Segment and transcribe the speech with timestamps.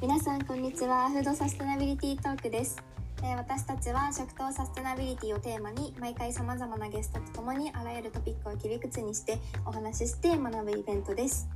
[0.00, 1.10] 皆さんこんにちは。
[1.10, 2.80] フードサステナビリティトークです。
[3.24, 11.48] え私たちは食とサステナビリティをテーマに毎回さまざまなゲストとともにあらゆるトピックを切り口にしてお話しして学ぶイベントです。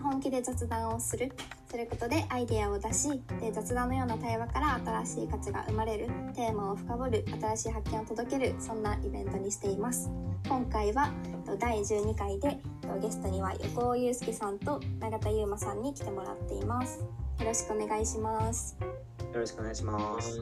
[0.00, 1.32] 本気で雑談をする。
[1.68, 6.06] することでアイデアを出しで雑談のような対話から新しい価値が生まれる。
[6.36, 7.24] テーマを深掘る。
[7.40, 8.54] 新しい発見を届ける。
[8.60, 10.08] そんなイベントにしています。
[10.48, 11.10] 今回は
[11.58, 12.60] 第12回で
[13.02, 17.04] ゲストには横尾祐介さんと永田優馬さんに来てもらっています。
[17.38, 20.38] よろしくお願いしますよろしくお願いします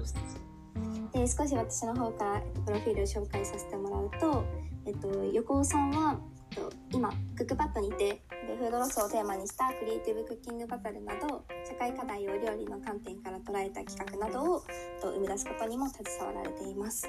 [1.12, 4.44] で少し私の方からプロフィールを紹介させてもらうと、
[4.86, 6.18] えっと、横尾さんは、
[6.52, 14.60] えっと、今クックパッドにてでフードロスをテーマにしたクリエイティブクッキングバトルなど社会課題を料理の観点から捉えた企画などを
[15.00, 17.08] と生み出すことにも携わられています。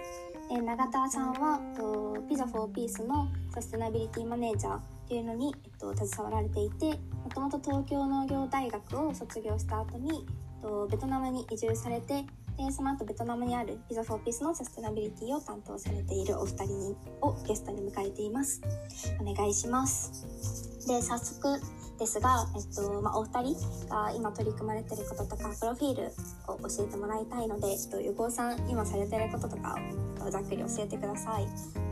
[0.50, 6.86] で永田さんはとピザ4ピースのサステナビリティマネージャーっていうのに、えっと、携わられていて
[7.24, 10.26] もともと東京農業大学を卒業した後に
[10.58, 12.26] えっとベトナムに移住されて
[12.58, 18.62] でその後ベトナムにある Pizza 4P's のサステナビリティを担当されているお二人にをゲストに迎えています。
[19.22, 20.86] お願いします。
[20.88, 21.62] で早速
[22.00, 26.12] ですが、えっとまあ、お二人が今取り組まれてることとかプロフィール
[26.48, 29.78] を教えてもらいたいので、えっと、横尾さん今されてることとか
[30.20, 31.87] をざっくり教えてください。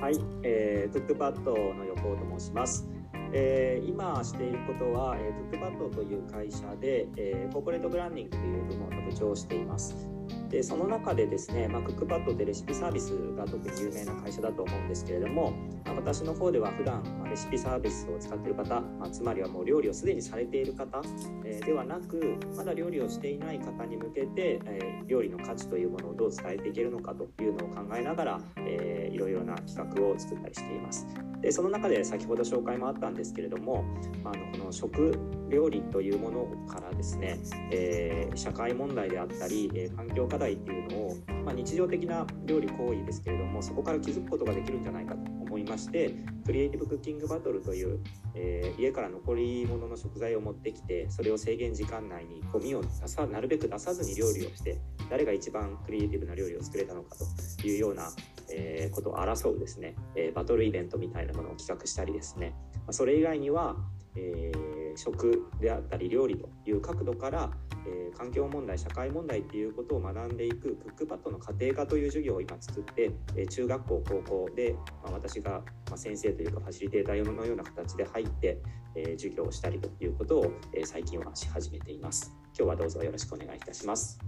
[0.00, 2.88] はい、えー、クックパッドの横尾と申します
[3.32, 10.08] えー、今していることは、えー、クックパッドという会社で、えー、コーポレートブランディングという部門の部長をしています。
[10.48, 15.52] でその中でですね、まあ、クックパッドってレシピサービスが特に有名な会社だと思うんですけれども、
[15.84, 21.00] まあ、私の方では普段、レシピサービスを使っている方、まあ、つまりはもう料理をすでにされている方、
[21.44, 31.06] えー、ではなくまだ料理をしていない方に向けて、えー、料理の価値というものをどう伝えていけるのかというのを考えながら、えー、いろいろな企画を作ったりしています。
[31.40, 33.84] でその中で先ほど紹介もあったんですけれども、
[34.22, 35.18] まあ、のこの食
[35.48, 37.38] 料理というものからですね、
[37.70, 46.14] えー、社会問題であったり、え、環境課題っていうのを、まあ、日常的な料理行為ですけれどもそこから気づくことができるんじゃないかと思いまして
[46.46, 47.98] クリエイティブクッキングバトルという、
[48.36, 57.16] えー、家から残り物の食材を持ってきてそれを制限時間内にゴミを出さなるべく出さずに料理をして誰が一番クリエイティブな料理を作れたのか
[57.60, 58.10] というような、
[58.52, 63.74] えー、ことを争うですね、えー、バトルイベントみたいなものを企画したりですね、まあ、それ以外には、
[64.14, 67.50] えー、食であったり料理という角度から、
[67.86, 78.58] えー、環境問題社会問題っていうことを学んでいくクックパッドの家庭科という授業を今作って、えー、中学校高校で、まあ、私が、まあ、先生というかファシリテーターのような形で入って、
[78.94, 82.32] えー、授業をしたりということを、えー、最近はし始めています。
[82.58, 84.18] 今日はどうぞよろしくお願いいたします。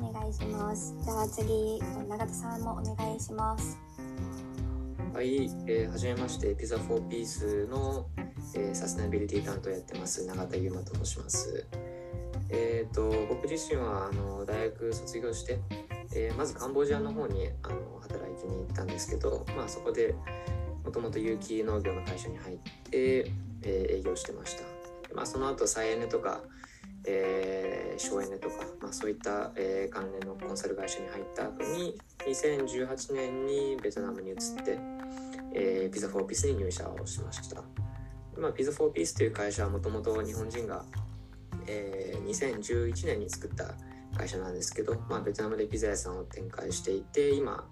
[0.00, 0.94] お願いします。
[1.02, 3.78] じゃあ次永田さんもお願いします。
[5.12, 8.06] はい、えー、はじめましてピザ4ピースの、
[8.54, 11.66] えー、サステナビリティ担当やってます永田優馬と申します。
[12.50, 15.58] えーと、僕自身はあの大学卒業して、
[16.14, 20.14] えー、まずカンボジアの方にあの働いてに行ったんですけど、まあ、そこで
[20.84, 24.64] もともと有機農業の会社に入って、えー、営業してました。
[25.14, 26.42] まあ、その後再エネとか、
[27.06, 34.78] えー、省エネとか、まあ、そういった、えー、関連のコンサル会社に入った後に2018年にベトナムに移って、
[35.54, 37.81] えー、ピザ4ピーピスに入社をしました。
[38.36, 40.84] まあ、ピザ4ピースという会社はもともと日本人が、
[41.66, 43.74] えー、2011年に作った
[44.16, 47.66] 会社なんですけど、まあ、ベトナムでピザ屋さんを展開していて今、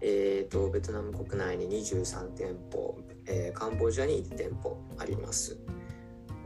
[0.00, 5.58] えーと、ベトナム国内に23店舗、えー、カンボジアに1店舗あります。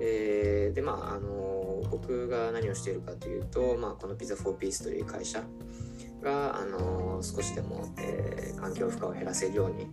[0.02, 5.42] えー、でまああの僕が何をしているかというと、まあ、このピザ4ピースという会社
[6.22, 9.88] が、あの少しでも、えー、環境負荷を減らせるように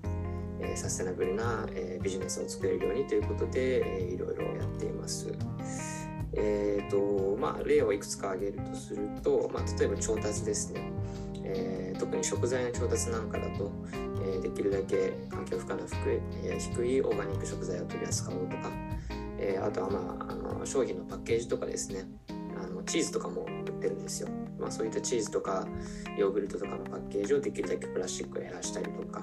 [0.59, 5.34] えサステナブルな、えビジネスを作れるようにということで、えいろいろやっています。
[6.34, 10.91] えーとまあ、例をいくつか挙げるとすると、まあ、例えば調達ですね、
[11.44, 18.69] えー、特に食材の調達なんかだと、えー、できるだけ環境負荷の低い,、え低いオーガニック食材を取り扱おうとか、
[19.39, 22.06] えー、あとは、まあ、あの商品のパッケージとかですね。
[22.60, 24.30] あのチーズとかも売ってるんですよ、
[24.60, 25.68] まあ、そういったチーズとか
[26.18, 29.21] ヨーグルトとかのパッケージをできるだけプラスチックを減らしたりとか。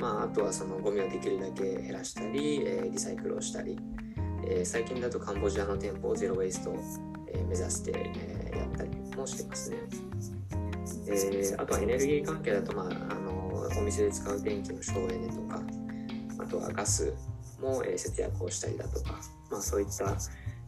[0.00, 3.78] まあ、あとはそのゴミをできるだけ減らしたり、えー、リサイクルをしたり、
[4.46, 6.78] えー、最近だとカンボジアの店舗をゼロ・ウェイストを、
[7.28, 9.78] え、目指して、えー、やったりもしてますね。
[11.06, 15.62] えー、あとはエネルギー関係だと、まあ、あのお店で使う電気の省エネとか
[16.38, 17.14] あとはガス
[17.60, 19.18] も、えー、節約をしたりだとか、
[19.50, 20.16] まあ、そういった、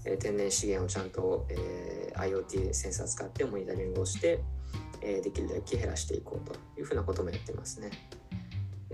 [0.05, 4.41] えー、天然資源をちゃんと、えー、IoT センサー使ってモニタリングをして、
[5.03, 7.91] えー、できるだけ減らしていこうというふうなこともやってますね。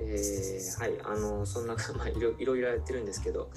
[0.06, 3.50] えー、はいあのそんな、まあ、いろ いろいろやってるんですけど、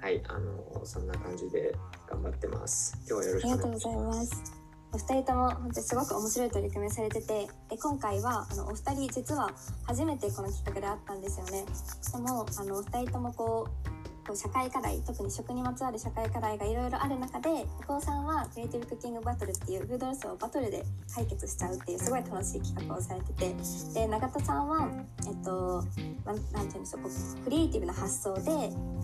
[0.00, 1.74] はいあのそんな感じで
[2.08, 2.96] 頑張ってます。
[3.08, 4.62] 今日はよろしくお願いします。
[4.94, 9.50] お二人とも本当にすごく面白い取り組みをされててで今回はあのお二人実は
[9.84, 11.64] 初めてこの企画であったんですよね。
[12.12, 23.54] でもあのお二人ともこうこう社会課題特に食にまつわる社会課題がいろいろある中で横尾さんはクリエイティブクッキングバトルっていうフードロスをバトルで解決しちゃうっていうすごい楽しい企画をされてて
[23.94, 24.88] で永田さんは
[25.26, 25.84] えっと
[26.24, 28.50] なんなんていうんでしょうこうクリエイティブな発想で、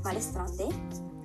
[0.04, 0.64] まあ、レストランで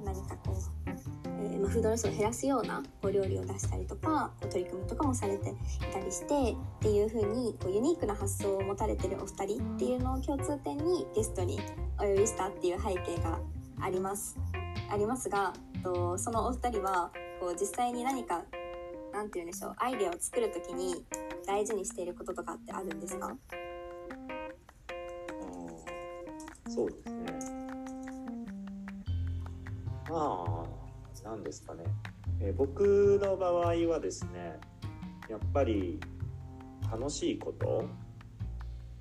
[0.04, 0.58] 何かこ
[0.88, 0.94] う、
[1.28, 5.54] えまあ、フードロスを減らすようなお料理を出したりとか取り組みとかもされてい
[5.94, 11.60] たりしてっていう風にこうユニークな発想を持たれてるお二人っていうのを共通点にゲストに
[12.00, 13.40] お呼びしたっていう背景が
[13.84, 14.38] あります
[14.90, 15.54] ありますが
[15.84, 18.44] とそのお二人はこう実際に何か
[19.12, 21.04] なんて言うんでしょうアイデアを作るときに
[21.46, 23.36] 大事にしていることとかってあるんですか？
[26.70, 27.26] そうですね。
[30.10, 30.66] ま
[31.26, 31.84] あ、なんですかね。
[32.40, 34.60] えー僕の場合はですね、
[35.30, 36.00] やっぱり
[36.92, 37.86] 楽しいこと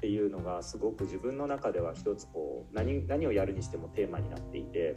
[0.03, 4.97] っていうのがすごく自分の中では一つこう何何をやるにしてもテーマになっていて、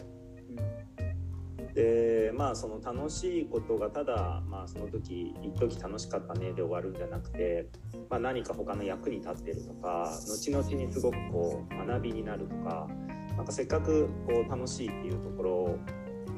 [1.75, 7.69] でまあその楽しいことがただまあその時一時楽しかったねで終わるんじゃなくて、
[8.09, 12.87] まあ、何か他の役に立ってるとか後々にすごくこう学びになるとか
[13.37, 15.79] なんかせっかくこう楽しいっていうところ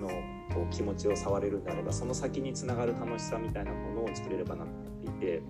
[0.01, 0.09] の
[0.53, 5.41] こう気持ちを触れるんであればその先につながる楽しさみたいなものを作れればなっていて、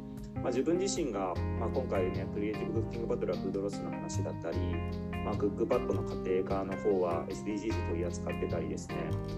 [0.41, 4.57] まあ、自分自身が、まあ、今回ねクリエイティブクッキングバトルはフードロスの話だったり、
[5.25, 8.95] まあ、クックパッドの家庭科の方は SDGs 取り扱ってたりですね、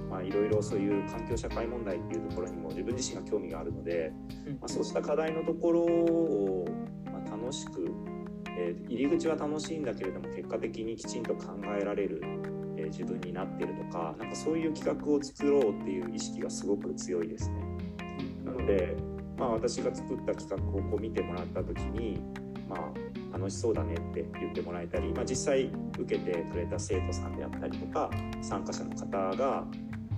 [0.09, 4.11] まあ、いろいろそういう環境社会問題っていうところにも自分自身が興味があるので、
[4.59, 6.65] まあ、そうした課題のところを、
[7.11, 7.91] まあ、楽しく、
[8.57, 12.21] えー入り口は楽しいんだけれども結果的にきちんと考えられる、
[12.77, 17.55] えー自分になってるとかなんかそういう企画を作ろうっていう意識がすごく強いですね。
[18.45, 18.95] なので、
[19.39, 22.21] まあ、私が作った企画をこう見てもらった時に、
[22.67, 29.07] まあ、楽しそうだねって言ってもらえたり、まあ、実際受けてくれた生徒さんであったりとか参加者の方
[29.37, 29.65] が、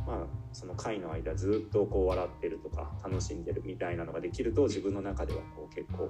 [0.08, 6.08] まあ、その会の間ずっとこう笑ってるとか楽しんでるみたいなのができると自分の中ではこう結構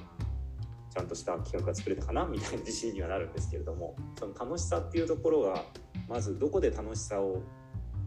[0.90, 5.64] ちゃんとした企画が作れたかなみたいな自信にはなるんですけれどもその楽しさっていうところが
[6.08, 7.42] まずどこで楽しさを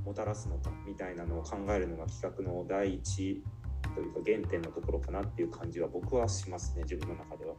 [0.05, 3.43] もたらすのかみたいなのを考えるのが企画の第一
[3.94, 7.55] というか原点のところかなっていう感じは僕はしますね自分の中では。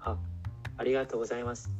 [0.00, 0.18] あ
[0.76, 1.70] ありがとうございます。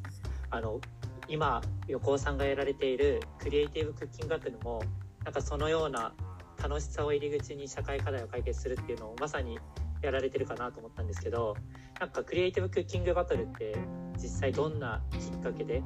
[0.50, 0.80] あの
[1.28, 4.82] 今横尾さんがやられているクリエイティブクッキングバトルも
[5.24, 6.14] なんかそのような
[6.62, 9.58] 楽しさを入り口に社会課題を解決するっていうのをまさに
[10.02, 11.54] やられてるかなと思ったんですけど
[12.00, 13.76] なんかクリエイティブクッキングバトルって
[14.16, 15.82] 実際どんなきっかけで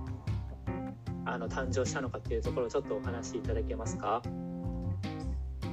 [1.24, 4.22] あの誕生したのかっていうところをちょっとお話しいただけますか？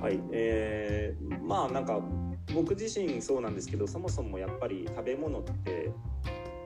[0.01, 1.99] はい、えーまあなんか
[2.53, 5.91] 僕自身そうなんですけどそもそもやっぱり食べ物って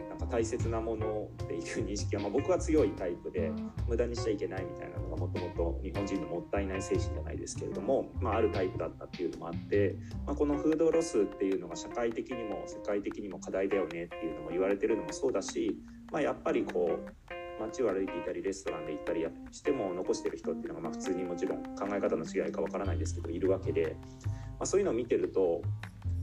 [0.10, 3.52] なんか大切なものっていう認識は、まあ、僕は強いタイプで
[3.88, 9.96] 無駄にしちゃいけないみたいなのがもともと日本人のもったいない精神じゃないですけれども、まあ、あるタイプだったっていうのもあって、
[10.26, 15.78] まあ、このフードロスっていうのが社会的にも世界的にも課題だよねっていうのも言われてるのもそうだし、
[16.12, 17.23] まあ、やっぱりこう
[17.60, 23.96] 街を歩いていたりレストランで行ったりしても残してる人っていうのがまあ普通にもちろん考え方の違いかわからないですけどいるわけで、
[24.26, 24.32] ま
[24.62, 25.62] あ、そういうのを見てると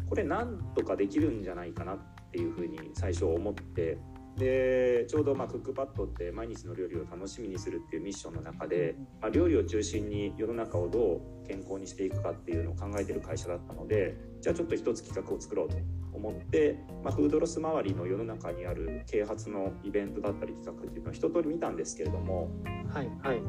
[0.08, 1.99] これなんとかできるんじゃないかなっ
[2.32, 3.99] ていうふうに最初思って
[4.40, 15.76] でちょうどまあクックパッドって毎日の料理を楽しみにするっていうミッションの中で、まあ、料理を中心に世の中をどう健康にしていくかっていうのを考えてる会社だったのでじゃあちょっと一つ企画を作ろうと
[16.14, 22.50] 思って、まあ、フードロス周りの世の中にある啓発のイベントだったり企画っていうのを一通り見たんですけれども
[22.88, 23.42] はいはい。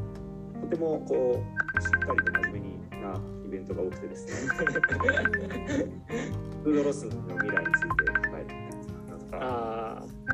[0.62, 1.42] とてもこ
[1.78, 4.34] うしっかりと真面目になイベントが多くてですね。
[6.64, 8.54] フードロスの未来について考えて
[9.10, 9.81] なんとか？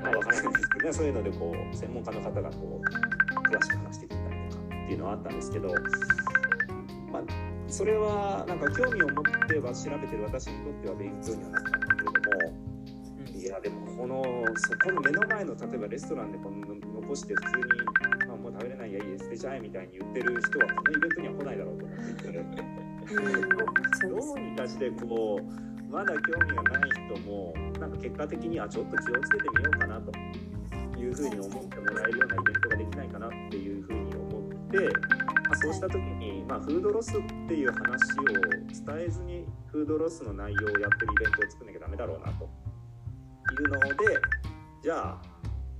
[0.02, 5.70] まあ、わからないですけどね、そういうのでこう専門家の方がこう詳しく話してくれたりとかっていうのはあったんですけど、
[7.12, 7.24] まあ、
[7.68, 12.68] それはなんか興味を持っては調べてる私にとっては勉強にはなったんだけれども
[13.38, 14.24] いやでもこの
[14.58, 17.64] そこの目の前の例えばレストランでこの残して普通に、
[18.28, 22.88] まあ、もう食べれないやいいです捨てちゃえみたいに言ってる人はこのイベントには来ないだろうと思っていて。
[23.08, 30.12] どうにかしてこうまだ興味がない人もなんか結果的にはちょっと気をつけてみようかなと。
[31.00, 34.41] いうふうに思ってもらえるようなイベントができないかなっていうふうに思っ
[34.72, 37.84] て、まあ、そうした時に、まあ、フードロスっていう話
[38.20, 42.50] を伝えずにフードロスの内容をやってるイベントを作んなきゃダメだろうなと。
[43.50, 44.20] いうので
[44.84, 45.22] じゃあ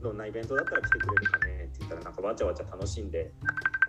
[0.01, 3.33] どんなイベントだったら来てくれるかねって言ったらなんかわちゃわちゃ楽しんで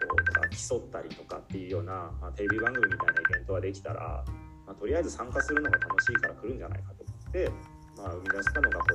[0.08, 4.25] こうとか競ったりとかっていうような、まあ、テレビ番組みたいなイベントができたら、
[4.68, 7.50] まあ、とりあえず参加するのが楽しいから来るんじゃないかと思って、
[7.96, 8.94] まあ、生み出したのがこの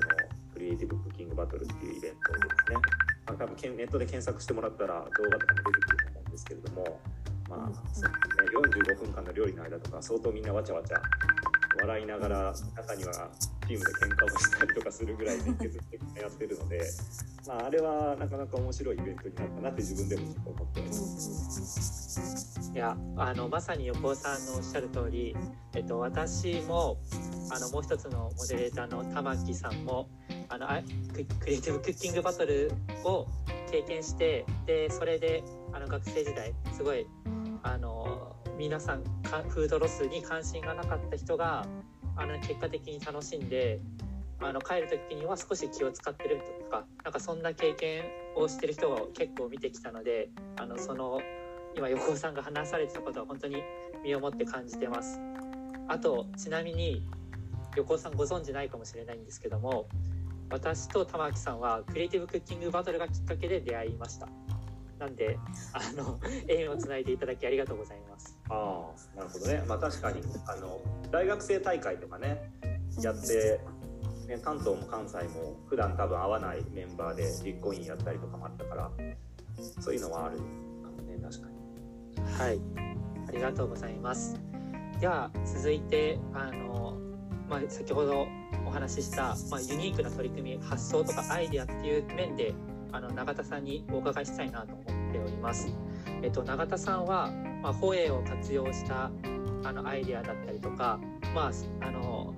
[0.53, 2.77] クリエイティブクッキングバトルっていうイベントですね、
[3.25, 7.00] まあ、多分ネットで検索してもらったら動画とかも出てくると思うんですけれども、
[7.50, 7.75] まあね、
[8.86, 11.01] 45分間の料理の間とか相当みんなわちゃわちゃ
[11.82, 13.32] 笑いながら中には
[13.74, 16.82] チームで喧嘩をしたりとかするぐらい熱血的やってるので、
[17.48, 22.72] まあ、あれはなかなか面白いイベントになったなって自分でも思ってます。
[22.74, 25.36] いやあのまさに横尾さんのおっしゃる通り、
[25.75, 26.98] えっと、私も
[27.51, 30.10] あのもう一つのモデレーターの玉木さんも
[30.50, 30.68] あの
[31.13, 32.72] ククリエイティブクッキングバトル
[33.03, 33.27] を
[33.72, 37.06] 経験してでそれであの学生時代すごい
[37.62, 39.03] あの皆さん
[39.50, 41.68] フードロスに関心がなかった人が
[42.15, 43.79] あの結果的に楽しんで
[44.39, 48.03] あの帰る時には少し気を使ってるとかなんかそんな経験
[48.36, 51.20] をしてる人を結構見てきたのであのその
[51.75, 53.63] 今横尾さんが話されてたことは本当に
[54.03, 55.20] 身をもって感じてます。
[55.88, 57.03] あとちなみに
[57.75, 59.88] 横尾さんご存知ないかもしれないんですけども
[60.50, 64.27] 私と玉木さんはクリエイティブクッキングバトルがきっかけで出会いました。
[65.00, 65.38] なんで
[65.74, 68.38] あの縁をつないでいただきありがとうございます。
[68.50, 69.64] ああなるほどね。
[69.68, 70.82] まあ確かにあの
[71.12, 72.52] 大学生大会とかね
[73.02, 73.60] やって、
[74.28, 78.92] ね、関東も関西も普段多分会わないメンバーで実行委員やったりとかもあったから
[79.82, 81.54] そういうのはあるかもね確かに。
[82.34, 82.62] はい。
[83.28, 84.40] ありがとうございます。
[85.00, 86.98] では続いてあの、
[87.50, 88.28] まあ、先ほど
[88.66, 92.54] お話しした、まあ、ユニークな取り組み発想とかアイデアっていう面で
[92.94, 95.68] あの永田さんにお伺いしたいなと思っております。
[96.22, 97.30] えっと、永田さんは、
[97.62, 99.12] まあ、ホエを活用した
[99.66, 101.00] あのアイデアだったりとか、
[101.34, 101.52] まあ、
[101.86, 102.34] あの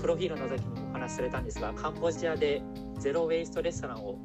[0.00, 2.62] プロフィールの時にもお話しされたんですがカンボジアで
[2.98, 4.18] ゼロ・ウェイストレストランを、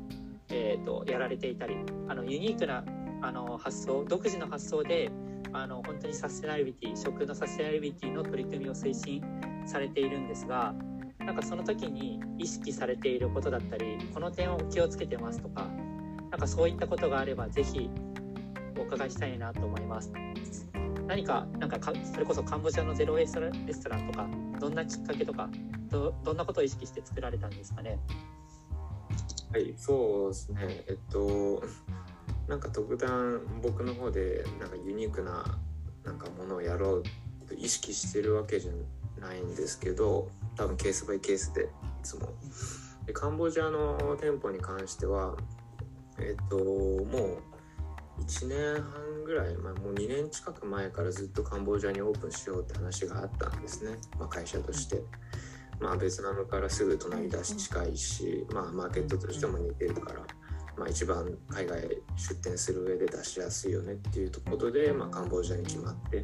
[0.50, 1.76] えーと、やられていたり
[2.08, 2.84] あのユニークな
[3.22, 5.12] あの発想独自の発想で
[5.54, 9.22] あの本当にサステナビリティ食のサステナビリティの取り組みを推進
[9.66, 10.74] されているんですが
[11.26, 15.68] なんかその時に意識されていることだったりこの点を気をつけてますとか
[16.32, 17.90] なんかそういったことがあればぜひ
[18.78, 20.12] お伺いしたいなと思います。
[21.08, 21.78] 何かなんか
[22.14, 24.28] それこそカンボジアのゼロエストレストランとか
[24.60, 25.50] どんなきっかけとか
[25.90, 28.00] どどんなことを意識して作られたんですかね？
[29.52, 30.84] はいそうですね。
[30.88, 31.62] えっと
[32.48, 35.60] なんか特段僕の方でなんかユニークな
[36.04, 37.04] なんかものをやろう
[37.48, 38.72] と意識してるわけじゃ
[39.22, 41.68] ないんですけど多分ケースバイケースでい
[42.04, 42.30] つも。
[43.06, 45.36] でカンボジアの店舗に関しては
[46.20, 47.42] えっとも
[48.20, 55.02] う1年半ぐらい、ま、もう2年近く前からずっとカンボジアにオープンしようって話があったんですね、まあ、会社として。
[55.80, 60.20] まあ、ベトナムからすぐ隣だし近いし、まあ、マーケットとしても似てるから、
[60.78, 61.82] まあ、一番海外
[62.16, 66.24] 出店する上で出しやすいよねっていうことで、まあ、カンボジアに決まって。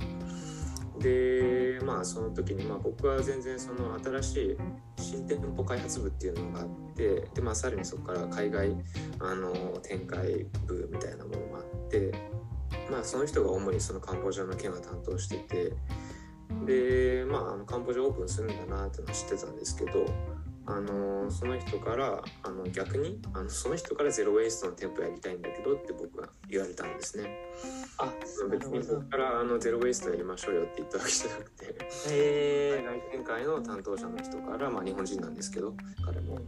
[1.00, 4.58] でまあその時にまあ僕は全然その新しい
[4.98, 8.76] 新店舗開発部っていうのがあってでまあさらにそこから海外
[9.20, 12.12] あの展開部みたいなものもあって
[12.92, 15.74] まあその人が主にそのカンボジアの件を担当してて
[16.66, 20.06] でまああのカンボジアオープンするんだなっていうのは知ってたんですけど
[20.70, 27.36] あのその人からあの逆にあのその人からゼロ・ウェイストの店舗やりたいんだけどって僕は言われたんですね。
[27.98, 28.14] あ
[28.52, 31.76] 別に僕からあのゼロ・ウェイストやりましょうよって言ったわけじゃなくて、
[32.08, 35.74] 海外展開の担当者の人から、まあ、日本人なんですけど
[36.06, 36.40] 彼も。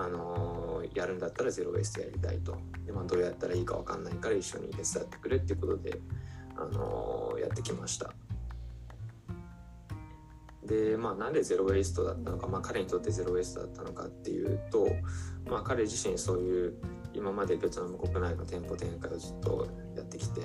[0.00, 2.56] あのやるんだったらゼロ・ウェイストやりたいと
[2.86, 5.98] で、まあ、どうやったらいいか分かんないから一緒に手伝ってくれっていうことで、
[6.56, 8.12] あのやってきました。
[10.68, 14.86] で、まあ、なんでゼロ・ウェイストだったのか、まあ、彼にとってゼロ・ウェイストだったのかっていうと、
[15.50, 16.74] まあ、彼自身そういう
[17.14, 20.42] 今までベトナム国内の店舗展開をずっとやってきて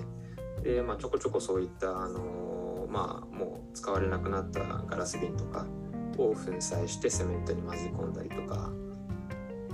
[0.63, 5.65] で、まあ、ちょこちょこそういった、あのまあ、もう使われなくなったガラス瓶とか
[6.17, 8.71] を粉砕してセメントに混ぜ込んだりとか、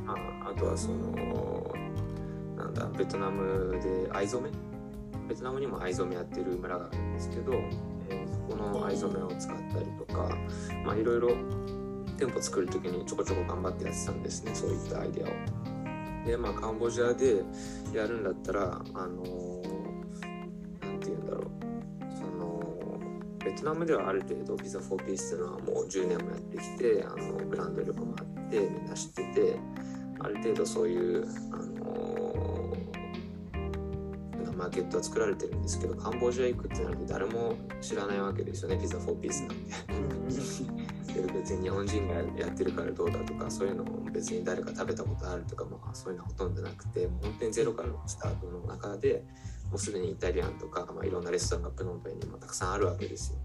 [0.03, 0.15] ま
[0.45, 1.73] あ、あとはその
[2.57, 4.55] なんだベトナムで藍染め？
[5.27, 7.53] ベトナムにも藍染めやってる村があるんですけど
[8.49, 10.35] この藍染めを使ったりとか
[10.83, 11.29] まあいろいろ
[12.17, 15.31] 店舗作る時にちょこちょこ頑張ってやってたんですねそういったアイデアを。
[16.25, 17.43] でまあカンボジアで
[17.93, 19.23] やるんだったらあの
[20.81, 21.45] 何て言うんだろう
[22.17, 22.99] その
[23.43, 29.59] ベトナムではある程度ピザ4ピースっていうのはもう10年もやってきてあのブランド力もあってみんな知ってて
[30.19, 31.57] ある程度そういうあ
[34.59, 49.23] マーケットは作られてるんですけどカンボジア行くってなると誰も知らないわけですよねピザ4ピースなんてで別に日本人がやってるからどうだとかそういうのも別に誰か食べたことあるとか、まあ、そういうのはほとんどなくて本当にゼロからのスタートの中で
[49.69, 53.39] もうすでにイタリアンとか、まあ、いろんなレストランがプノンペンにもたくさんあるわけですよ。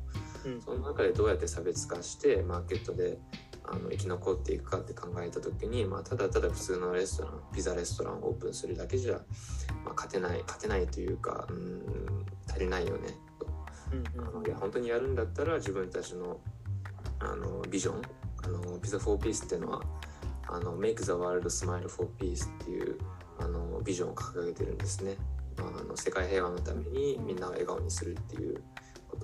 [0.44, 0.62] うん。
[0.62, 3.18] その中でどうやって差別化してマーケットで
[3.64, 9.14] あの生き残っていくかって考えた時に、まあ、ただただ普通のレストランピザレストランをオープンするだけじゃ、
[9.84, 13.08] まあ、勝てない勝てないというかうん足りないよね
[13.38, 13.46] と。
[13.92, 16.40] うんあのいや本当にやるんだったら自分たちの
[17.20, 18.02] あのビジョン
[18.44, 19.82] あのピザ4ピースっていうのは
[20.46, 22.98] あの Make the world smile for peace っていう
[23.38, 25.16] あのビジョンを掲げてるんですね、
[25.56, 28.62] まあ、あの世界平和のためにみんなを笑顔にするっていう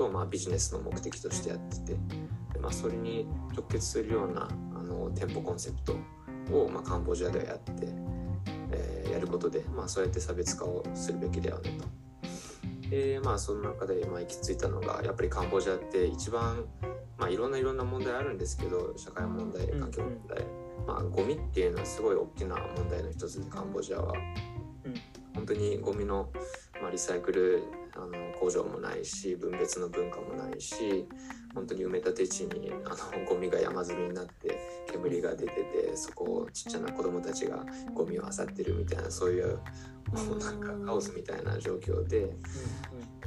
[0.00, 5.92] ことを、まあ、ビジネスの目的としてやっててで、まあ、それに直結するようなあの店舗コンセプト
[6.56, 7.72] を、まあ、カンボジアではやって、
[8.72, 12.88] えーやることで、まあ、そうやって差別化をするべきだよねと。
[12.88, 16.64] でまあその中でまあ行き着いたのがやっぱりカンボジアって一番
[17.18, 20.44] まあいろんないろんな問題あるんですけど社会問題環境問題、
[20.86, 24.12] まあゴミっていうのはすごい大きな問題の一つでカンボジアは、
[24.84, 24.94] うん。
[25.34, 26.30] 本当にゴミの、
[26.80, 27.62] まあ、リサイクル
[28.02, 31.06] あの工場もないし分別の文化もないし
[31.54, 34.58] 本当に埋め立て地にあのゴミが山積みになって
[34.90, 37.64] 煙が出ててそこをちっちゃな子供たちが
[37.94, 39.58] ゴミを漁ってるみたいなそういう
[40.12, 42.34] もうなんかカオスみたいな状況で。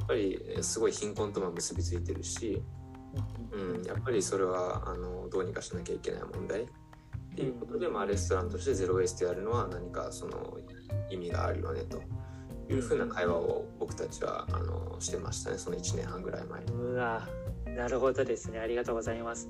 [0.04, 2.62] やっぱりえーすごい貧困とも結びついてるし、
[3.52, 6.66] うん、やっぱりそれはあのどうにかしなきゃいけない問題っ
[7.34, 10.58] ていうことで、まあ、レストランとしてゼロ・ウェイストやるのは何かその
[11.10, 12.02] 意味があるよねと
[12.70, 15.58] いうふうな会話を僕たちはあのしてましたね。
[15.58, 16.62] その1年半ぐらい前。
[16.64, 17.28] うわ
[17.66, 18.58] なるほどですね。
[18.58, 19.48] ありがとうございます。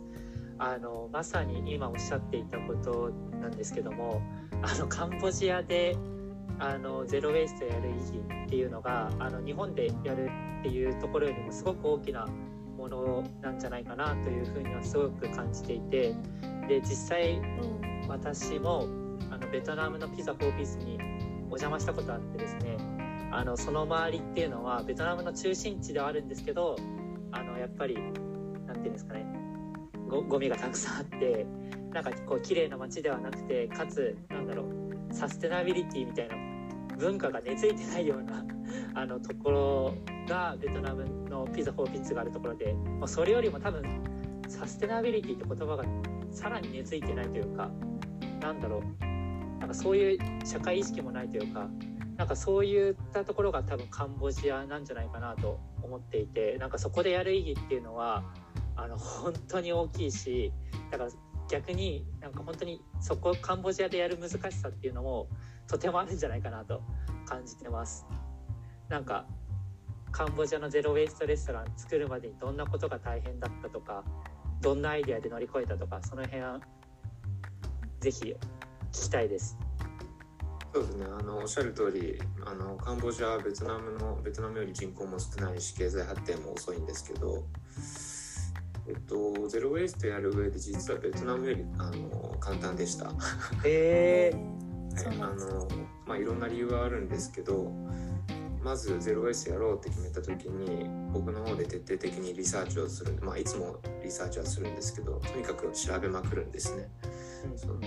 [0.59, 4.23] あのまさに今おっしゃっていたことなんですけども
[4.63, 5.97] あのカンボジアで
[6.59, 10.31] あのゼロ・ウェイストやる意義っていうのがあの日本でやる
[10.61, 12.27] っていうところよりもすごく大きな
[12.77, 16.15] ものなんじゃないかなというふうにはすごく感じていて
[16.69, 17.41] で実際
[18.09, 18.87] 私も
[19.31, 20.99] あのベトナムのピザ4ピースに
[21.45, 22.77] お邪魔したことあってですね
[23.35, 26.77] あのその周りっていうのはベトナムの中心地ではあるんですけど
[27.33, 27.97] あのやっぱり
[28.65, 29.27] なんていうんですかね
[30.09, 31.45] ごゴミがたくさんあって
[31.93, 36.37] なんかこう綺麗な街ではなくてかつなんだろうサステナビリティみたいな
[36.97, 38.45] 文化が根付いてないような
[38.95, 39.95] あのところ
[40.29, 43.83] がベトナムのピザ4ピッツがあるところで、まあ、それよりも多分
[44.47, 45.85] サステナビリティって言葉が
[46.31, 47.69] さらに根付いてないというか
[48.41, 49.05] なんだろう
[49.59, 51.69] なんかそういう社会意識もないというか
[52.17, 58.23] なんかそういったところが多分カンボジアなんじゃないかなと思っていてなんかそこでやる意義っていうのは
[58.77, 60.53] あの本当に大きいし
[60.91, 61.11] だから
[61.51, 65.29] 逆になんか本当にそこカンボジアでやる難しさっていうのも
[65.69, 66.83] とてもあるんじゃないかなと
[67.27, 68.07] 感じてます。
[68.89, 69.27] なんか
[70.13, 74.05] カンボジアのゼロウェイストレストラン作るまでにどんなことが大変だったとか
[74.61, 76.61] どんなアイデアで乗り越えたとかその辺は
[78.01, 78.35] ぜひ
[78.93, 79.59] 聞きたいです。
[80.75, 81.07] そうですね。
[81.07, 87.45] あのおっしゃる通りあのカンボジアはベトナムのベトナムより人口も少ないし経済発展も遅いんですけど、
[88.89, 93.13] えっと、ゼロ・ウェイストやる上で実はベトナムよりあの簡単でした。
[93.65, 94.33] え
[94.97, 95.69] はい、あの
[96.07, 97.73] まあいろんな理由はあるんですけど
[98.65, 106.89] まずゼロベースやろうって決めた時に僕の方で徹底的にリサーチをするまあいつもリサーチはするんですけどとにかく調べまくるんですね
[107.57, 107.81] その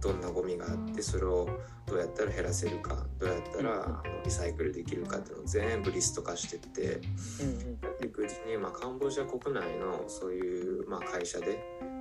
[0.00, 1.48] どんなゴミがあってそれを
[1.86, 11.58] どうやったら減らせるかどうやったらリサイクルできるかっていうのを全部リスト化してってうんやっていくうちに、まあ、カンボジア国内のそういう、まあ、会社で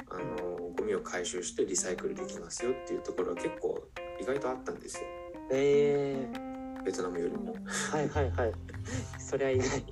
[0.09, 3.83] あのゴミを回収してリサイクルできますよっていうところは結構
[4.21, 5.03] 意外とあったんですよ。
[5.51, 6.27] え
[6.83, 7.55] ベトナムよりも。
[7.91, 8.53] はいはいはい。
[9.19, 9.83] それは意外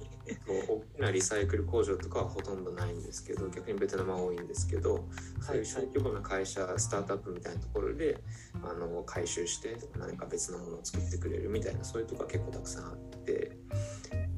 [0.47, 5.07] 大きなリサイクル工場とかはほとんどないんですけど逆にベトナムは多いんですけど
[5.41, 8.17] そういう小規模な会社スタートアップみたいなところで
[8.63, 13.57] あの回収して何か別のものを作ってくれるみたいなそういうところが結構たくさんあって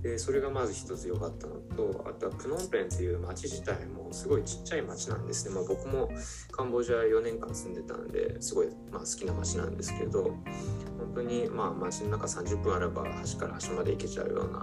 [0.02, 6.10] でそれがまず一つ良かったのとあとはプノンペンっていう街自体もすごいちっちゃい街なんですね、まあ、僕も
[6.52, 14.62] カンボジア4年間住んでたんですごい、まあ、好きな街なんですけど本当にまあ街の中30分あれば端から端まで行けちゃうような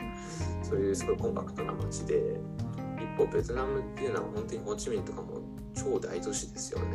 [0.62, 2.38] そういうすごいコンパクトな街で
[2.98, 5.40] 一方ベトナムっていうのは本当にホーチミンとかも
[5.74, 6.86] 超大都市ですよね。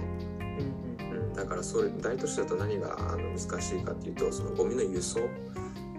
[1.00, 5.20] うんうん、だからそれ大都市だと何があの難しいかっていうとそのゴミの輸送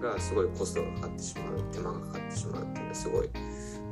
[0.02, 3.30] がすごいコストがかかってしまう手間がかかってしまうっていうのはすごい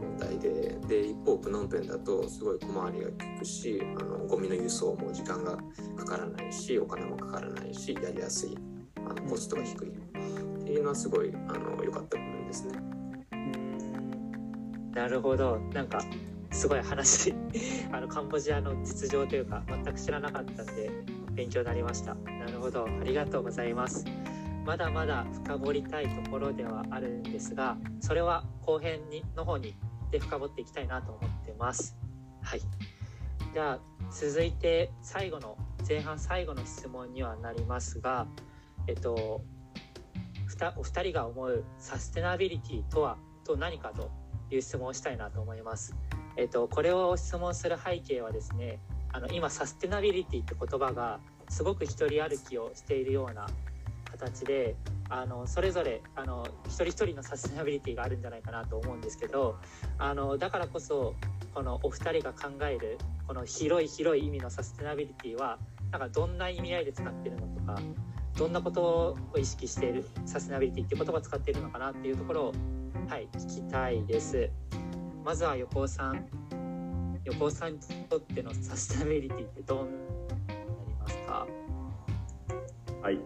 [0.01, 5.57] 問題でで一方プノンペンだとすごい小回りが利くしあのゴミの輸送も時間が
[5.97, 8.59] かからないしお金もかからないしやりやすい
[8.97, 12.81] あのコストが低いっていうのはすごいあの良かった部分ですね。
[14.95, 15.59] なるほど。
[15.73, 16.03] なんか
[16.51, 17.33] すごい話
[17.93, 20.91] あのカンボジアの実情というか全く知らなかったんで
[21.33, 22.15] 勉強になりました。
[22.15, 22.85] なるほど。
[22.85, 24.05] ありがとうございます。
[24.65, 29.75] まだまだ深掘りたいところではあるんですがそれは後編にの方に
[30.11, 31.97] で深掘っていきたいなと思ってます
[32.43, 32.61] はい
[33.53, 33.79] じゃあ
[34.11, 35.57] 続いて最後の
[35.89, 38.27] 前半最後の質問にはなりますが
[38.87, 39.43] えっと
[40.77, 44.11] お二人が思うサステナビリティとはと何かと
[44.51, 45.95] いう質問をしたいなと思います。
[46.37, 48.79] えっと、これを質問する背景はですね
[49.13, 53.47] あの今サステナビリティって言葉がすごく一人歩きをしているような
[54.21, 54.77] 形で
[55.09, 59.57] あのそれぞれあの一人一人のサステナビリティがあるんじゃないかなと思うんですけど
[59.99, 61.15] あのだからこそ
[61.55, 65.59] このお二人が考えるこの広い広い意味のサステナビリティは
[65.91, 67.81] なんかどんな意味合いで使ってるのとか
[68.37, 72.53] どんなことを意識しているサステナビリティっていう言葉を使っているのかなっていうところを
[73.09, 74.49] はい聞きたいです。
[75.25, 76.25] まずは横尾さん。
[77.25, 81.47] 横尾さんにとってのサステナビリティってどうなりますか？
[83.03, 83.19] はい。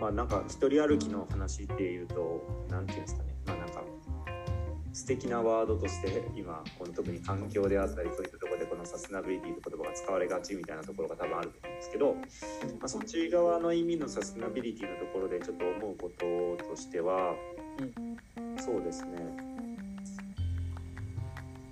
[0.00, 3.34] まあなんか一人歩きの話っていうと何て言うんですかね。
[3.46, 3.82] まあなんか
[4.92, 12.20] 素敵なワードとして今この特に環境であったりそういったところでこのサステナビリティという言葉が使われがちみたいなところが多分あると思うんですけど、ま
[12.84, 17.34] あ、そっち側の意味のサステナビリティのところでちょっと思うこととしては、
[18.56, 19.54] そうですね。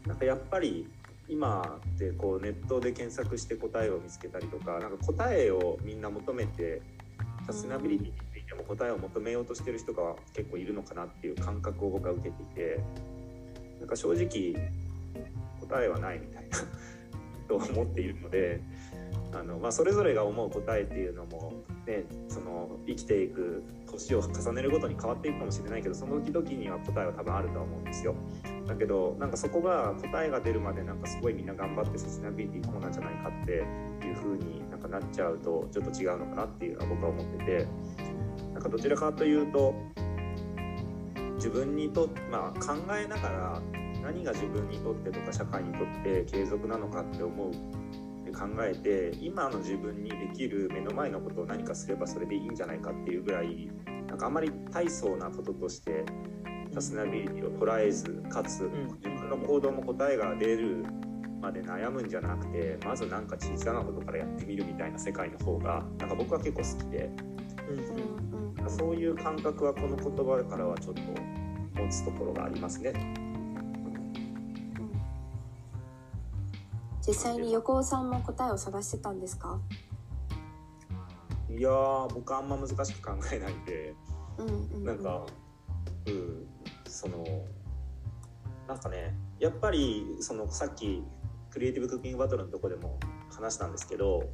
[0.04, 0.88] なんかやっぱり
[1.28, 6.82] 今ってこうネットで検索して答えを見つけたりとかなんか答えをみんな求めて
[7.46, 12.80] サステナビリティについても答えを求めようとしてる人が結構いるのかなっていう感覚を僕は受けていて
[13.80, 14.54] なんか正直
[15.60, 16.58] 答えはないみたいな
[17.48, 18.60] と思っているので
[19.32, 28.14] あの、まあ、それぞれが思う答えっていうのも、ね、その生きていく年を重ねるごとに変わっていくかもしれないけどその時々には答えは多分あるとは思うんですよ。
[28.66, 33.52] だけどなんかそこが答えが出るまでなんかすごいみんな頑張ってサステナビリティこうなんじゃないかって
[34.06, 37.66] いう風になんかなっちゃうとちょっと違うのかなっていうのは僕は思ってて
[38.52, 39.74] なんかどちらかというと
[41.34, 43.62] 自分にとまあ考えながら
[44.02, 47.50] 何が自分にとってとか社会にとって継続なのかって思う
[48.42, 53.70] 考えて今の自分にできる目の前のことを何かすればそれでいいんじゃないかっていうぐらい
[54.08, 56.04] なんかあまり大層なこととして
[56.74, 60.84] サステナビリティを捉えずかつ自分の行動も答えが出る
[61.40, 67.10] まで悩むんじゃなくてまず何か小さなことからやってみるみたいな世界の方がなんか僕は結構好きで、
[68.60, 71.02] うん、そういう感覚はこの言葉からはちょっと
[71.80, 73.21] 持つところがありますね。
[77.12, 79.60] 実際に横尾さんも答えを探してたんですか？
[81.50, 81.68] いや
[82.14, 83.94] 僕あんま難しく考えないんで、
[84.38, 85.26] うんうんうん、なんか
[86.06, 86.46] うん
[86.88, 87.22] その
[88.66, 91.02] なんかねやっぱりそのさっき
[91.50, 92.98] クリエイティブクッキングバトルのとこでも
[93.30, 94.30] 話したんですけど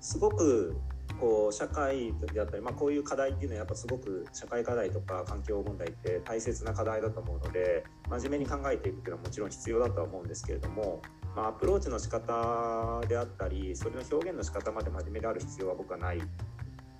[0.00, 0.76] すごく
[1.22, 11.00] こう社会であったり、まあ、こういう課題っていうのはやっぱすごく社会課題とか環境問題って大切な課題だと思うので真面目に考えていくっていうのはもちろん必要だとは思うんですけれども
[11.36, 16.20] まあ、アプローチの仕方であったりそれの表現の仕方まで真面目である必要は僕はない。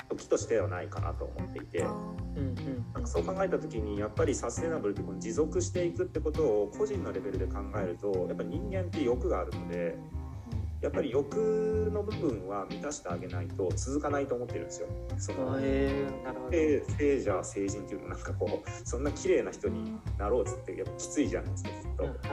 [0.09, 9.97] 時としてはないかなと思っていて、なんかそう考えた時にやっぱりサステナブルってこの持続していくってことを個人のレベルで考えるとやっぱり人間って欲があるので
[10.83, 14.89] やっぱり欲の部分は満たしてあげないと続かないと思ってるんですよ。
[15.17, 22.03] そのえー、聖者聖人っていうのなんかこうそんな綺麗な人になろうっつってやっぱきついじゃないですかずっと。
[22.03, 22.25] はいはい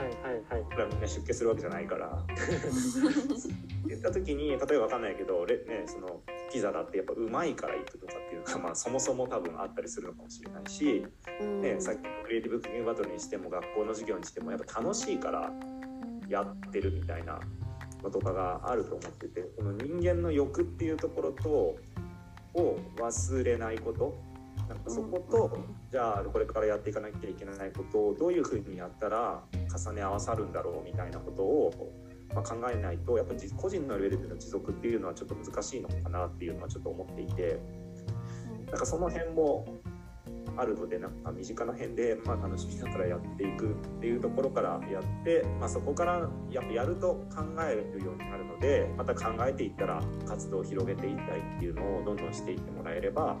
[0.50, 0.62] はい。
[0.64, 2.26] これはみんな出家するわけじゃないから。
[3.86, 11.06] 言った時に例えばわかんないけどねそのピザだってやっぱうまいから行くとかっていうのがまあそもそも多分あったりするのかもしれないし、
[11.62, 15.52] ねさっきのクリエイティブクッキングバトルにしても学校の授業にしてもやっぱ楽しいから
[16.28, 17.40] やってるみたいな。
[18.02, 21.76] のとかがあると思っててこの人間の欲っていうところと
[22.54, 24.30] を忘れないこと。
[24.68, 25.58] なんかそこと、
[25.90, 31.92] じゃあこれからやっていかなきゃいけないことをどういうふうにやったら重ね合わさるんだろうみたいなことを、
[32.32, 37.58] まあ、考えないとやっぱ個人のレベルでの持続っていうのはちょっと難しいのかなっていうのはちょっと思っていて
[38.66, 39.66] なんかその辺も
[40.56, 53.36] あるのでなんか身近な辺で、まあ、楽しみながらやっていくっていうところからやって、まあ、そこからやっぱやると考えるようになるのでまた考えていったら活動を広げていったりっていうのをどんどんしていってもらえれば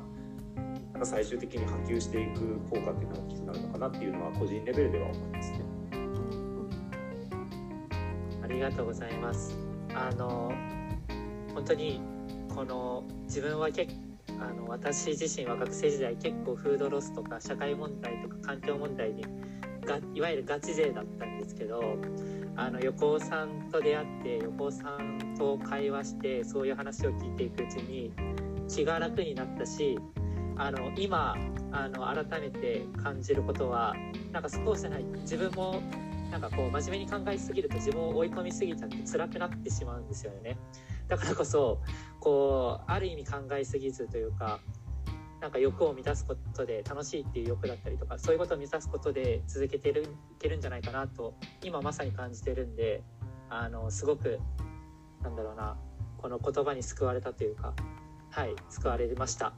[0.92, 5.60] なんか最終的に波及していく効果っていうのが大きくなるのかなっていうのは個人レベルでは思いますね。
[8.42, 9.56] ありがとうございます。
[9.94, 10.52] あの
[11.54, 12.00] 本当に
[12.54, 14.09] この自分は結構
[14.40, 19.24] あの私自身は学生時代結構フードロスとか社会問題とか環境問題に
[19.84, 21.96] がいわゆるガチ勢だったんですけど
[22.56, 28.12] あの横尾さんと出会って横尾さんと会話してそういう話を聞いていくうちに
[28.68, 29.98] 気が楽になったし
[30.56, 31.36] あの今
[31.72, 33.94] あの改めて感じることは
[34.32, 35.80] なんかそうじゃない自分も
[36.30, 40.56] なんかこう真面目に考えすぎると自分を追い込みすぎちゃって辛くなってしまうんですよね。
[41.08, 41.80] だからこそ
[42.20, 44.60] こうある意味考えすぎずというか
[45.40, 50.06] なんか欲を満たすことで楽しいっていう欲だったりとかそういうことを満たすことで続けてるい
[50.38, 53.02] けるんじゃないかなと今まさに感じてるんで
[53.48, 54.38] あのすごく
[55.22, 55.76] なんだろうな
[56.18, 57.74] この言葉に救われたというか
[58.30, 59.52] はい救われました。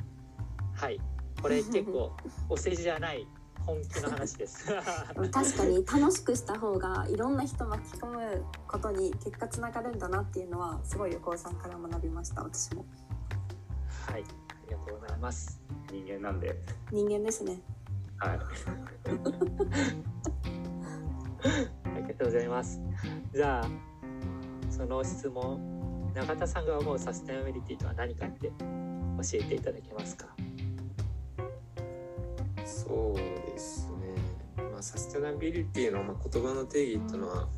[0.75, 1.01] はい。
[1.43, 2.13] これ結構
[2.49, 3.27] お世辞じゃない
[3.65, 4.67] 本気の話です。
[5.33, 12.85] 確かに楽しくした方がいろんな人巻き込むことに結果つながるんだなっていうのはすごい横尾さんから学びました私も。
[14.07, 14.25] はいあ
[14.69, 15.61] りがとうございます。
[15.91, 16.57] 人間なんで。
[16.91, 17.61] 人間ですね。
[18.19, 18.39] はい。
[21.85, 22.81] ありがとうございます。
[23.35, 23.69] じゃあ
[24.71, 28.55] その質問永田さんが思うサステナビリティとは何かって教
[29.35, 30.27] えていただけますか？
[32.93, 37.49] そうですね、まあ、サステナビリティのま言葉の定義っていうのは、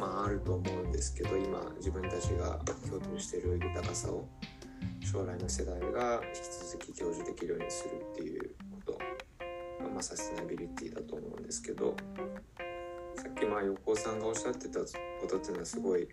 [0.00, 4.26] まあ、あると思うんですけど今自分たちが共有している豊かさを
[5.04, 6.38] 将来の世代が引き
[6.72, 8.54] 続き享受できるようにするっていう
[8.86, 8.98] こと。
[9.84, 11.94] が、まあ、サステナビリティだと思うんですけど
[13.16, 14.86] さっきまあ横尾さんがおっしゃってたこ
[15.28, 16.08] とっていうのはすごい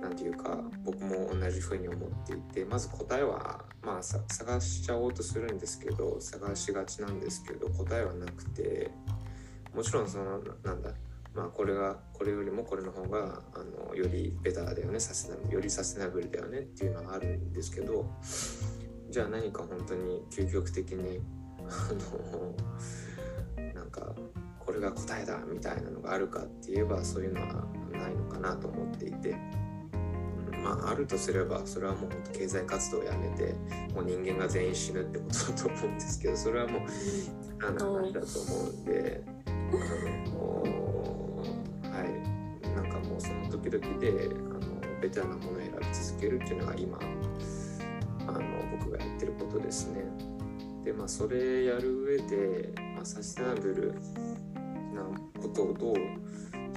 [0.00, 8.90] なんていうか僕も同じふうに思っていてまず答えはまあ探しちゃおうとするんですけど探しがちなんですけど答えはなくて
[9.74, 10.90] もちろんそのなんだ
[11.34, 13.58] まあこれがこれよりもこれの方があ
[13.90, 18.08] のよりベターだよねサステナブルよりサステナブルだよねっていうのはあるんですけど
[19.10, 21.20] じゃあ何か本当に究極的に
[21.68, 21.90] あ
[23.58, 24.14] のなんか
[24.60, 29.36] これが答えだみたいなのがあるかって言えばそういうのはないのかなと思っていて。
[30.62, 33.54] まあ、あるとすればそれはもう本当経済活動をやめて
[33.94, 36.82] もう人間が全員死ぬってことだと思うんですけどそれはもう
[37.66, 39.50] あの話だと思うんであ
[40.30, 40.62] の
[41.90, 46.98] はいなんかもうその時々であのベタなものを選び続けるっていうのが今
[48.28, 48.40] あの
[48.78, 50.04] 僕がやってることですね。
[50.84, 53.92] でまあそれやる上で、まあ、サステナブル
[54.94, 55.02] な
[55.40, 56.21] ことをどう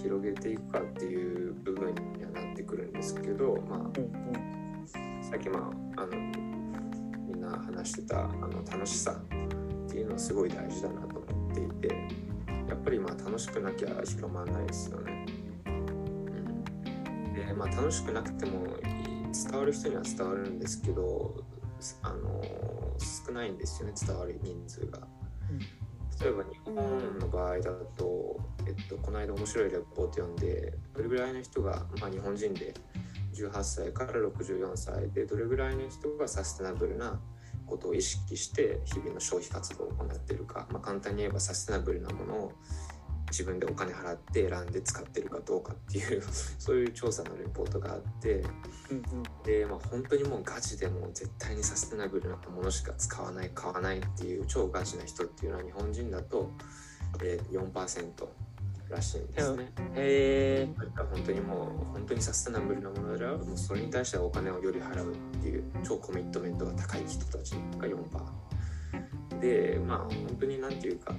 [0.06, 3.80] 広げていくかっていう部分にはなってくるんですけど、まあ、
[5.24, 6.12] さっき、まあ、あの
[7.28, 9.20] みんな話してたあの楽しさ
[9.88, 11.88] っていうのはすごい大事だなと思っていて
[12.70, 15.26] やっぱりまあ楽しくなきゃ広まらないですよね。
[15.66, 18.68] うん、でまあ楽しくなくても
[19.34, 21.44] 伝わる人には伝わるんですけど
[22.04, 22.44] あの
[23.00, 25.00] 少ないんですよね伝わる人数が。
[26.22, 32.74] 例えば日本の場合だと、えっと、この間面白いレポート読んでどれぐらいの人が、まあ、日本人で
[33.34, 37.20] 18歳から64歳でどれぐらいの人がサステナブルな
[37.66, 42.52] ことを意識して日々の消費活動を行っているか、まあ、簡単に言えばサステナブルなものを
[43.36, 46.24] 自分でお金払って選んで使ってるかどうかっていう
[46.58, 48.46] そういう調査のレポートがあって、
[49.44, 56.50] で、まあ、本当にもうガチでもう絶対にサステナブルなものしか使わない買わないっていう超ガチな人っていうのは日本人だと、
[57.22, 58.28] えー、4%
[58.90, 59.72] らしいんですね。
[59.96, 69.42] へえ本当にもう本当にサステナブルなものであればもうそれに対してはお金をより払うっていう超コミットメントが高い人たちが4%。
[69.42, 71.14] でまあ本当になんていうか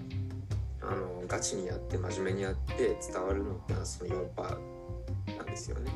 [0.89, 5.91] あのガチにやって真面目にやって伝わるのってのはその4%なんですよね。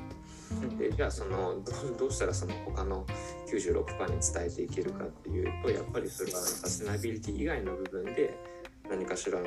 [0.79, 3.07] でじゃあそのどうどうしたらその他の
[3.47, 8.37] 96%に伝えていけるかっていうとやっぱりそれはサステナビリティ以外の部分で
[8.89, 9.47] 何かしらの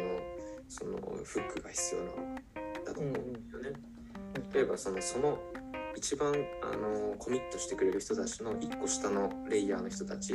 [0.70, 2.36] そのフックが必要なん
[2.86, 3.80] だと思うんですよね。
[4.54, 5.40] 例えばそのその
[5.96, 10.34] 一番あのコミットしてくれる人たちの1個下のレイヤーの人たち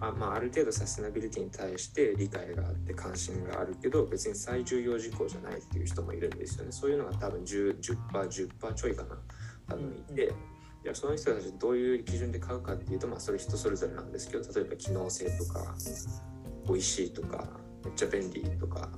[0.00, 6.72] あ,、まあ、ある程度サステナビリティに対して理解があって関心があるけど別に最重要事項じゃないっていう人もいるんですよね。
[6.72, 9.18] そういうのが多分 10%, 10%, 10ちょいかな。
[9.68, 10.32] 多分いて。
[10.82, 15.74] じゃあその人たちどういう基準で買うかっていうと、まあ、それ人それぞれなんですけど例えば機能性とか
[16.66, 17.44] 美味しいとか
[17.84, 18.88] めっちゃ便利とか、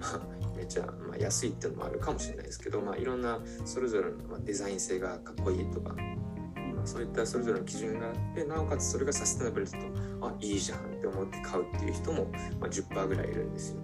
[0.00, 6.16] まあ、めっちゃ、まあ、安いっていうのもあるかもしれないですけど、まあ、いろんなそれぞれの、まあ、デザイン性がかっこいいとか、まあ、
[6.86, 9.86] そういったそれぞれの基準があってなおかつそれがサステナブルだと
[10.26, 12.26] あいいじゃんって思って買うっていう人も、
[12.60, 13.80] まあ、10%ぐらいいるんですよ。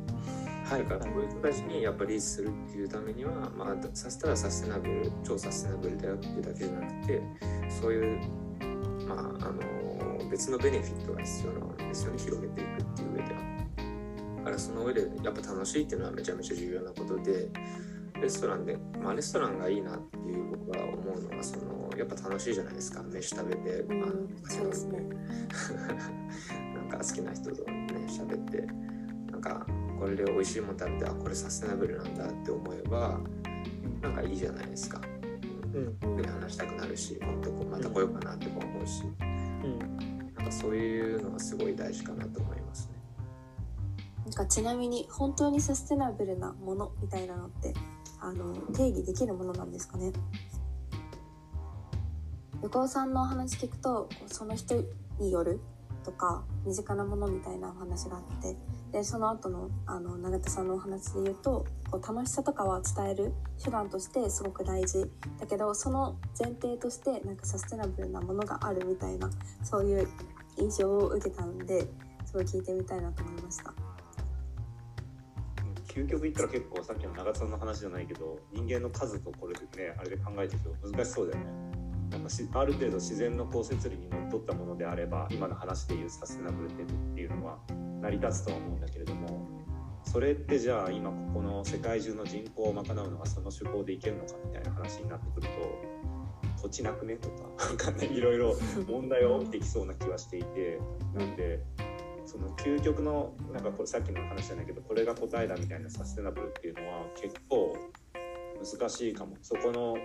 [0.65, 7.23] はいだからこういう人たちにやっぱりリーチするっていうためには、まあ、させたらサステナブル超サステナブルだよっていうだけじゃなくて
[7.69, 8.21] そういう、
[9.07, 13.41] まあ、あの別のベネフィットが必要なんですよね広げていくっていう上では。
[14.39, 17.49] だからその上でやっぱ楽しいっていうのはめちゃめちゃ重要なことで
[18.23, 23.03] レストランで、まあ、レストランがいいなっていう僕は思うのはそのやっぱ楽しいじゃないですか。
[23.03, 24.13] 飯食べて、うんあの
[24.49, 25.01] そうですね。
[26.75, 28.67] なんか好きな人とね喋って
[29.33, 29.67] なんか
[29.99, 33.21] これで美味しいもん食べてあこれサステナブルなんだって思えば
[34.01, 35.01] なんかいいじゃないですか。
[35.75, 36.17] うん。
[36.17, 39.03] で話したくなるしもっとこうまた来ようかなって思うし。
[39.21, 39.79] うん。
[40.37, 42.93] なんかそういうのはすごい大事かなと思いますね。
[44.25, 47.75] なんかちなみに本当にサステナブルなものみたいなのって
[48.23, 50.13] あの定義できるものなんですかね
[52.63, 54.77] 横尾さんのお話聞くとその人
[55.19, 55.61] による
[56.05, 58.57] とか身近なものみたいなお話があって
[58.93, 63.33] でその後のあの永田さんのお話で言うとこう楽しさとかは伝える
[63.63, 69.31] 手段としてすごく大事だけどその前提としてなんかサステナブルなものがあるみたいな
[69.65, 70.09] そういう
[70.59, 71.87] 印象を受けたんで
[72.25, 73.82] すごい聞いてみたいなと思いました。
[75.93, 81.51] 究極言ったら結構さっきの長津さんの話じゃないけど人間の数とこれでねあれで考えていくと難しそうだよね。
[82.11, 82.29] なんか
[82.61, 87.59] ある程度自然のこう摂理にのっとったものであれば今の話でいうサステナブルテっていうのは
[88.03, 89.49] 成り立つとは思うんだけれども
[90.05, 95.49] それってじゃあ今ここの世界中の人口を賄うのはその手法でいけるのかみたいな話になってくる
[96.57, 97.17] と土地なくね？
[97.17, 98.55] とかなんかねいろいろ
[98.87, 100.79] 問題が起きてきそうな気はしていて
[101.15, 101.65] なんで
[102.33, 107.77] その究極のなんかこれさっきの話じゃないけどこれが答えだみたいなサステナブルっていうのは結構
[108.81, 109.37] 難しいかも。
[109.43, 109.97] そこの、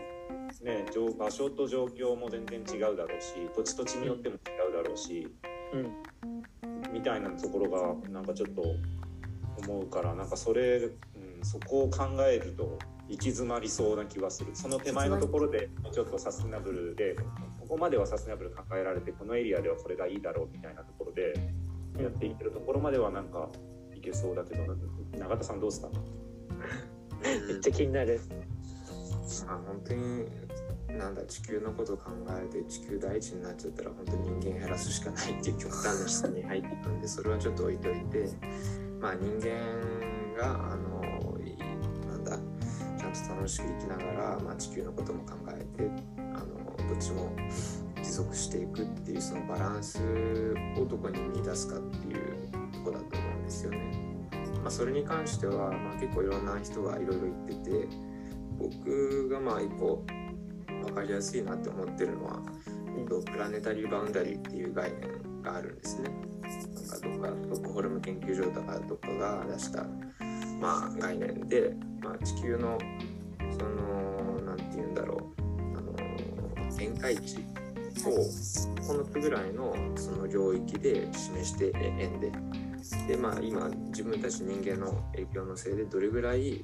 [0.61, 0.85] ね、
[1.17, 4.37] 場所と状況も全然違うだろうし土地土地によっても違
[4.71, 5.25] うだろうし
[5.71, 8.61] うんみたいなところがなんかちょっと
[9.65, 14.51] 思うからなんかそれ、うん、そこを考えると行き詰まりそうな気はする。
[14.53, 17.15] その手前のところでちょっとサステナブルで
[17.61, 21.33] ここまではサステナブル考えられてこのエリアではこれがいいだろうみたいなところで
[22.03, 23.49] やっていけるところまではなんか
[23.95, 24.75] いけそうだけど
[25.17, 25.89] 永田さんどうですか？
[27.21, 28.21] めっちゃ気になる。
[29.45, 30.25] まあ本当に
[30.97, 38.29] なんだ地球のことを考えて地球第一になっちゃったら本当に人間減らすしかないっていう極端な質に入っていくんでそれはちょっと置いといて
[39.01, 39.49] まあ人間
[40.37, 41.57] があのい
[42.07, 42.37] なんだ
[42.97, 47.86] ちゃんと楽しく生きながら、まあ、地球のことも考えてあのどっちも持
[48.17, 49.99] 続していくっていうそのバランス
[50.75, 53.77] をどこに見出すかっていうとこだと思うんですよね。
[54.63, 57.87] まあ、それに関しては、まあ、結構いろんな人がいろいろ言ってて
[58.57, 60.03] 僕がまあ一個
[60.67, 62.41] 分かりやすいなって思ってるのは、
[62.97, 66.09] えっと、プラネタリーバウンダリーっていう概念があるんですね。
[66.09, 69.83] なんかどっかストックホルム研究所とかどっかが出した、
[70.59, 72.79] まあ、概念で、まあ、地球の
[73.39, 77.56] そのなんて言うんだろうあの限界値
[78.09, 82.31] 9つぐらいのその領域で示して円で。
[83.07, 86.63] でまあ今自分たち人間の影響のせいでどれぐらい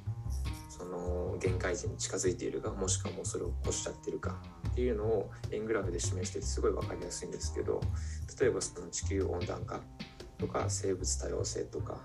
[0.69, 7.82] その限界値に近づいているかもしくはもうそれを越しちゃってるかっていうのを円グラフで示しててすごい分かりやすいんですけど
[8.39, 9.82] 例えばその地球温暖化
[10.38, 11.97] とか生物多様性とか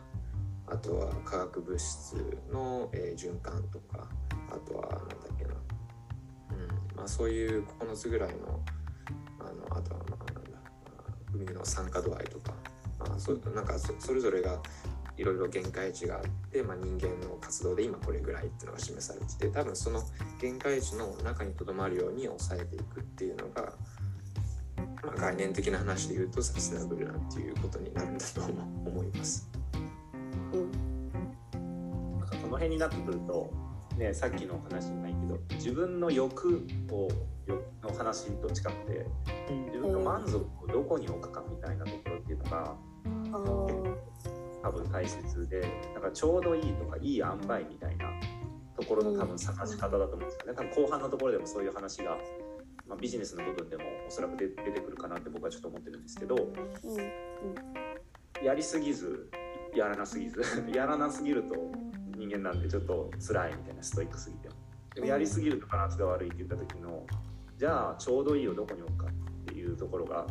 [0.67, 2.15] あとは化学物質
[2.53, 4.07] の、え循環とか
[4.51, 6.97] あとはなんだっけな、うん。
[6.97, 8.61] まあ、そういう9つぐらいの
[9.41, 10.59] あのあとはまあなんだ
[11.35, 12.53] 海の酸化度合いとか、
[12.99, 14.61] まあ、そうなんかそそれぞれが
[15.19, 20.01] いろいろ限界値があって、まあ、人間の活動で今これぐらいっていうのが示されてて多分その
[20.41, 23.73] 限界値の中にとどまるように抑えていくっていうのが、
[25.05, 29.49] まあ、概念的な話で言うとサステナブルなんていうことになるんだと思います。
[30.53, 30.71] うん
[32.21, 33.53] なんかその辺になってくると、
[33.97, 37.09] ね、さっきの話じゃないけど自分の欲を
[37.49, 39.07] の話と近くて。
[39.51, 39.65] うん。
[39.67, 42.77] 自分の満足をどこに置くかみたいなところっていうのが
[44.63, 45.61] 多分大切で
[45.95, 48.07] なんかちょうどいいとかいい塩梅みたいな
[48.77, 50.53] ところの多分探し方だと思うんですよね。
[50.55, 52.17] 多分後半のところでもそういう話が、
[52.87, 59.31] まあ、ビジネスの部分でもおそらく出出てくるかなって僕はちょっと思ってるんですけどうんやりすぎず
[59.75, 60.43] やらなすぎず
[60.75, 61.55] やらなすぎると
[62.17, 64.55] 人間なんでちょっと辛いみたいなストイックすぎても。
[64.95, 67.07] でもやりすぎるとバランスが悪いって言った時の
[67.59, 70.25] じゃあちょうどいいをどこに置くかっていうところが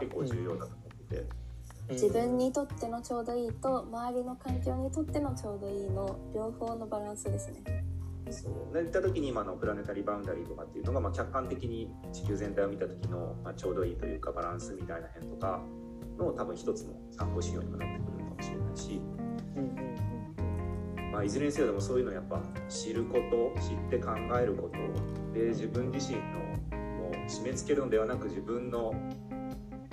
[0.00, 1.42] 結構重要だと思ってて。
[1.90, 7.84] 自分にとってのちょうどいいと周りの環境にとってのちょうどいいの両方のバランスですね。
[8.30, 15.60] そうで言った時に今のプラネタリーバウンダリーとかっていうのが、まあ、客観的に地球全体を見た時の、まあ、ちょうどいいというかバランスみたいな辺とか
[16.18, 19.00] の多分一つの参考指標にもなってくるのかもしれないし、
[19.56, 19.82] うん
[21.12, 26.18] まあ、いずれにせよでもそういうのやっぱ知ること知って考えることで自分自身
[27.32, 28.94] 締め付けるのではなく自分の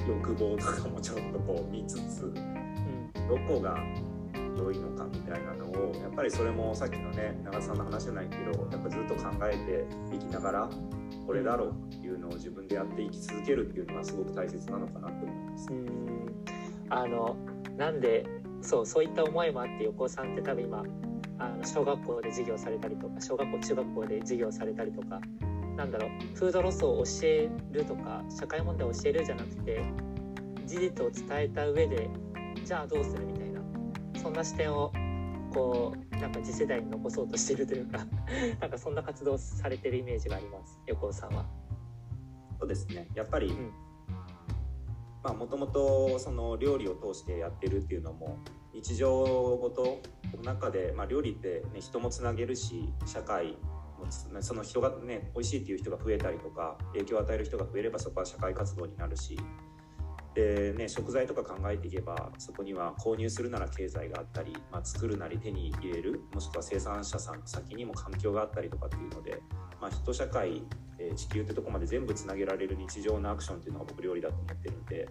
[0.07, 3.77] 欲望とかもちょっとこう見つつうんどこが
[4.57, 10.69] どういのかみたいなのをやっぱりそれもさっきのね長田さんの話じゃないけどやっぱずっと考えていきながら
[11.25, 15.69] これだろうっていうのを自分でやっていき続けるっていうのがすごく大切なのかなと思います。
[15.71, 15.89] うん
[16.89, 17.37] あの
[17.77, 18.25] なんで
[18.61, 20.83] そうそういった思いもあって横尾さんって多分今
[21.37, 25.21] あの小学校で授業されたりとか小学校中学校で授業されたりとか
[25.80, 29.82] なんだろうフードロスを教えるとか社会問題を教えるじゃなくて
[30.65, 32.09] 事実を伝えた上で
[32.65, 33.61] じゃあどうするみたいな
[34.21, 34.91] そんな視点を
[35.53, 37.99] こうなんか次世代に残そうとしてるというか
[38.59, 41.45] なんかそんな活動されてるイメージがあります横尾さんは。
[42.59, 43.71] そうですねやっぱり、うん
[45.23, 48.38] まあもともとその料理を通してやってるっていうのも
[48.73, 50.01] 日常ごと
[50.34, 53.78] の中で、まあ、料理って、ね、人もつなげるし社会も
[54.41, 59.38] その人がね美味しいっていう人が増えたりとか影響を与える人が増えればそこは社会活動になるし
[60.34, 69.41] で、ね、食材とか考えていけばそこには購入するなら経済があったり、まあ、作るなり手に入れるもしくは生産者さん先にも環境があったりとかっていうので、
[69.82, 70.64] まあ、人社会、
[71.00, 75.10] え、地球ってとこまで全部つなげられる日常のアクションっていうのが僕料理だと思ってるんで。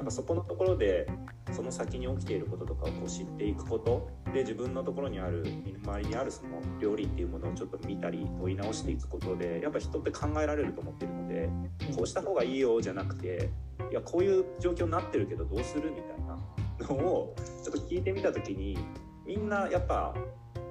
[0.00, 1.06] なんかそこのところで
[1.52, 11.50] その先に起きていることとかをこう知っていくことで自分のところにある身の回りにあるその料理っていうものをちょっと見たり問い直していくことでやっぱ人って考えられると思ってるので
[11.94, 13.50] こうした方がいいよじゃなくて
[13.90, 18.78] いやこういう状況になってるけどどうするみたいなのをちょっと聞いてみた時に
[19.26, 20.14] みんなやっぱ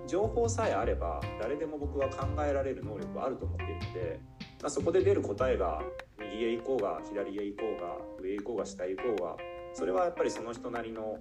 [0.09, 4.19] 情報さえあれば誰でも僕は考えられる能力はあると思っているので、
[4.59, 5.83] まあ、そこで出る答えが
[6.19, 9.35] 右へ行こうが左へ行こうが上へ行こうが下へ行こうが
[9.75, 11.19] それはやっぱりその人なりの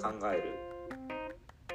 [0.00, 0.44] 考える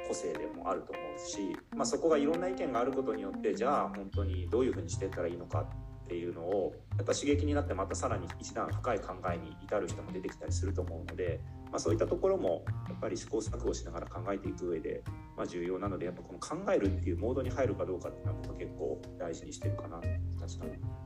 [0.08, 11.38] 個性でもあると思うし、まあ、そこがいろんな意見があることによってじゃあ本当にどういうふうにしていったらいいのかっていうのをやっぱ刺激になってまたさらに一段深い考えに至る人も出てきたりすると思うので、
[11.70, 15.02] まあ、そういったところもやっぱり試行錯誤しながら考えていく上で、
[15.36, 21.00] まあ、重要なのでやっぱこの考えるっていうモードに入るかどうかっていうのは結構大事にしてるかな確かに。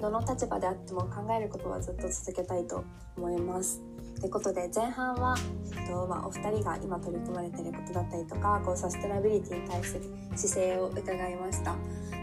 [0.00, 2.82] どの立場であっても考えることはずっと続けたいと
[3.18, 3.82] 思います。
[4.20, 5.34] ということで前半は、
[5.76, 10.04] えっとまあ、お二人が今取り組まれていることだったりとかこうサステナビリティに対する
[10.36, 11.74] 姿勢を伺いました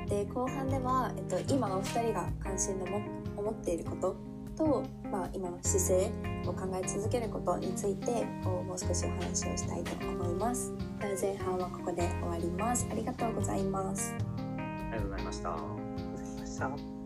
[0.08, 3.02] で後半では、えっと、今お二人が関心のも
[3.36, 4.16] 思っていること
[4.58, 6.12] と、まあ、今の姿勢
[6.48, 10.74] を考え続けることについてもう少しお話をしたいと思います。
[11.00, 12.88] では前半はここで終わります。
[12.92, 14.16] ありがとうございます。
[14.18, 16.97] ありがとうございました。